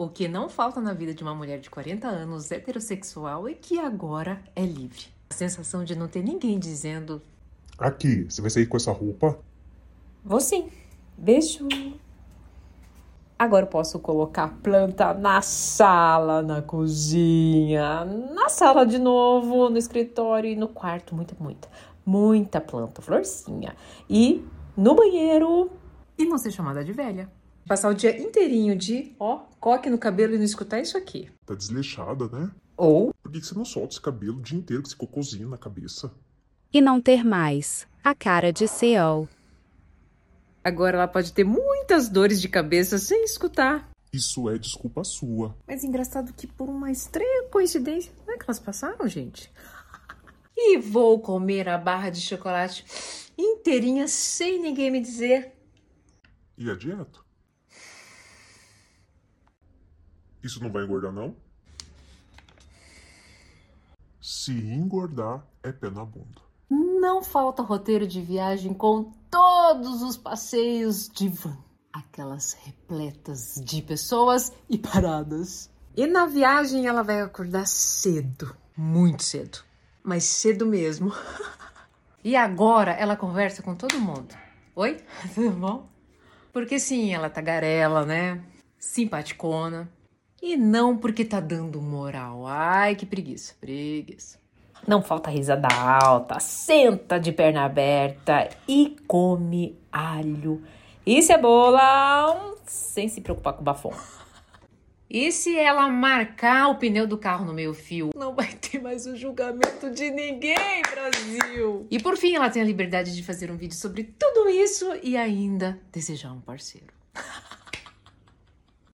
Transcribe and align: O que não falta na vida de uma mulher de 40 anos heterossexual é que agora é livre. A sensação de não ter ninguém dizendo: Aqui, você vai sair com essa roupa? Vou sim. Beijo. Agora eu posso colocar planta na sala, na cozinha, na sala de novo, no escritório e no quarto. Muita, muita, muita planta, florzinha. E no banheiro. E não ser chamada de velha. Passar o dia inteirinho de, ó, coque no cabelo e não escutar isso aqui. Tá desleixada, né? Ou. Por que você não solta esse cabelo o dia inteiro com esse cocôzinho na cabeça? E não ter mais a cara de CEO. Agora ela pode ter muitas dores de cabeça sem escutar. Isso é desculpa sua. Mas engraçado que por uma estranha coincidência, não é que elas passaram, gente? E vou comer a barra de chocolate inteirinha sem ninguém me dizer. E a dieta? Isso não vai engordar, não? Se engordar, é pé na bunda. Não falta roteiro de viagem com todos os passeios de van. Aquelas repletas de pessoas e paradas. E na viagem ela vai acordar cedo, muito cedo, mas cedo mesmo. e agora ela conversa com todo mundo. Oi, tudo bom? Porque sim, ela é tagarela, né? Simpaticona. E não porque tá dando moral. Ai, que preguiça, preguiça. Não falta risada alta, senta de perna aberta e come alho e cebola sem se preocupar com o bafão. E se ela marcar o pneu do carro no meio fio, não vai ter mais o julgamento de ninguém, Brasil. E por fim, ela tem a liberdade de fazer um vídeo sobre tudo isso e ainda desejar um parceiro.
O 0.00 0.08
que 0.08 0.26
não 0.26 0.48
falta 0.48 0.80
na 0.80 0.94
vida 0.94 1.12
de 1.12 1.22
uma 1.22 1.34
mulher 1.34 1.60
de 1.60 1.68
40 1.68 2.08
anos 2.08 2.50
heterossexual 2.50 3.46
é 3.46 3.52
que 3.52 3.78
agora 3.78 4.42
é 4.56 4.64
livre. 4.64 5.08
A 5.28 5.34
sensação 5.34 5.84
de 5.84 5.94
não 5.94 6.08
ter 6.08 6.24
ninguém 6.24 6.58
dizendo: 6.58 7.20
Aqui, 7.78 8.24
você 8.24 8.40
vai 8.40 8.50
sair 8.50 8.64
com 8.64 8.78
essa 8.78 8.92
roupa? 8.92 9.38
Vou 10.24 10.40
sim. 10.40 10.70
Beijo. 11.18 11.68
Agora 13.38 13.66
eu 13.66 13.68
posso 13.68 13.98
colocar 13.98 14.48
planta 14.62 15.12
na 15.12 15.42
sala, 15.42 16.40
na 16.40 16.62
cozinha, 16.62 18.02
na 18.06 18.48
sala 18.48 18.86
de 18.86 18.98
novo, 18.98 19.68
no 19.68 19.76
escritório 19.76 20.50
e 20.50 20.56
no 20.56 20.68
quarto. 20.68 21.14
Muita, 21.14 21.36
muita, 21.38 21.68
muita 22.06 22.58
planta, 22.58 23.02
florzinha. 23.02 23.76
E 24.08 24.42
no 24.74 24.94
banheiro. 24.94 25.70
E 26.16 26.24
não 26.24 26.38
ser 26.38 26.52
chamada 26.52 26.82
de 26.82 26.94
velha. 26.94 27.28
Passar 27.66 27.90
o 27.90 27.94
dia 27.94 28.20
inteirinho 28.20 28.76
de, 28.76 29.14
ó, 29.18 29.44
coque 29.60 29.88
no 29.88 29.98
cabelo 29.98 30.34
e 30.34 30.38
não 30.38 30.44
escutar 30.44 30.80
isso 30.80 30.96
aqui. 30.96 31.30
Tá 31.46 31.54
desleixada, 31.54 32.28
né? 32.28 32.50
Ou. 32.76 33.12
Por 33.22 33.30
que 33.30 33.40
você 33.40 33.54
não 33.54 33.64
solta 33.64 33.94
esse 33.94 34.00
cabelo 34.00 34.38
o 34.38 34.42
dia 34.42 34.58
inteiro 34.58 34.82
com 34.82 34.88
esse 34.88 34.96
cocôzinho 34.96 35.48
na 35.48 35.58
cabeça? 35.58 36.12
E 36.72 36.80
não 36.80 37.00
ter 37.00 37.24
mais 37.24 37.86
a 38.02 38.14
cara 38.14 38.52
de 38.52 38.66
CEO. 38.66 39.28
Agora 40.62 40.96
ela 40.96 41.08
pode 41.08 41.32
ter 41.32 41.44
muitas 41.44 42.08
dores 42.08 42.40
de 42.40 42.48
cabeça 42.48 42.98
sem 42.98 43.24
escutar. 43.24 43.88
Isso 44.12 44.50
é 44.50 44.58
desculpa 44.58 45.04
sua. 45.04 45.56
Mas 45.66 45.84
engraçado 45.84 46.32
que 46.32 46.46
por 46.46 46.68
uma 46.68 46.90
estranha 46.90 47.48
coincidência, 47.50 48.12
não 48.26 48.34
é 48.34 48.36
que 48.36 48.44
elas 48.44 48.58
passaram, 48.58 49.06
gente? 49.06 49.50
E 50.56 50.78
vou 50.78 51.20
comer 51.20 51.68
a 51.68 51.78
barra 51.78 52.10
de 52.10 52.20
chocolate 52.20 52.84
inteirinha 53.38 54.08
sem 54.08 54.60
ninguém 54.60 54.90
me 54.90 55.00
dizer. 55.00 55.52
E 56.58 56.70
a 56.70 56.74
dieta? 56.74 57.20
Isso 60.42 60.62
não 60.62 60.70
vai 60.70 60.84
engordar, 60.84 61.12
não? 61.12 61.34
Se 64.20 64.52
engordar, 64.52 65.44
é 65.62 65.72
pé 65.72 65.90
na 65.90 66.04
bunda. 66.04 66.40
Não 66.68 67.22
falta 67.22 67.62
roteiro 67.62 68.06
de 68.06 68.20
viagem 68.20 68.72
com 68.72 69.12
todos 69.30 70.02
os 70.02 70.16
passeios 70.16 71.08
de 71.08 71.28
van. 71.28 71.56
Aquelas 71.92 72.52
repletas 72.52 73.60
de 73.64 73.82
pessoas 73.82 74.52
e 74.68 74.78
paradas. 74.78 75.70
E 75.96 76.06
na 76.06 76.26
viagem 76.26 76.86
ela 76.86 77.02
vai 77.02 77.20
acordar 77.20 77.66
cedo, 77.66 78.54
muito 78.76 79.22
cedo, 79.24 79.58
mas 80.02 80.24
cedo 80.24 80.64
mesmo. 80.64 81.12
e 82.22 82.36
agora 82.36 82.92
ela 82.92 83.16
conversa 83.16 83.62
com 83.62 83.74
todo 83.74 84.00
mundo. 84.00 84.34
Oi, 84.76 84.98
tudo 85.34 85.50
bom? 85.50 85.88
Porque 86.52 86.78
sim, 86.78 87.12
ela 87.12 87.26
é 87.26 87.30
tagarela, 87.30 88.06
né? 88.06 88.42
Simpaticona. 88.78 89.90
E 90.42 90.56
não 90.56 90.96
porque 90.96 91.24
tá 91.24 91.38
dando 91.38 91.80
moral. 91.82 92.46
Ai, 92.46 92.94
que 92.94 93.04
preguiça, 93.04 93.54
preguiça. 93.60 94.38
Não 94.86 95.02
falta 95.02 95.30
risada 95.30 95.68
alta, 95.68 96.40
senta 96.40 97.18
de 97.20 97.32
perna 97.32 97.64
aberta 97.64 98.48
e 98.66 98.96
come 99.06 99.76
alho 99.92 100.62
e 101.04 101.22
cebola 101.22 102.56
sem 102.64 103.08
se 103.08 103.20
preocupar 103.20 103.52
com 103.52 103.60
o 103.60 103.64
bafão. 103.64 103.92
E 105.12 105.32
se 105.32 105.58
ela 105.58 105.88
marcar 105.88 106.68
o 106.68 106.76
pneu 106.76 107.04
do 107.04 107.18
carro 107.18 107.44
no 107.44 107.52
meio 107.52 107.74
fio, 107.74 108.10
não 108.14 108.32
vai 108.32 108.52
ter 108.52 108.80
mais 108.80 109.06
o 109.06 109.16
julgamento 109.16 109.90
de 109.90 110.08
ninguém, 110.08 110.82
Brasil. 110.88 111.86
E 111.90 111.98
por 111.98 112.16
fim, 112.16 112.36
ela 112.36 112.48
tem 112.48 112.62
a 112.62 112.64
liberdade 112.64 113.14
de 113.14 113.22
fazer 113.24 113.50
um 113.50 113.56
vídeo 113.56 113.76
sobre 113.76 114.04
tudo 114.04 114.48
isso 114.48 114.86
e 115.02 115.16
ainda 115.16 115.80
desejar 115.92 116.32
um 116.32 116.40
parceiro. 116.40 116.99